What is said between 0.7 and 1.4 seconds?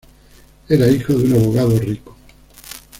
hijo de un